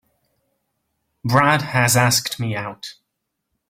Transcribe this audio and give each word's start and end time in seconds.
Brad 1.23 1.61
has 1.61 1.95
asked 1.95 2.39
me 2.39 2.55
out. 2.55 2.95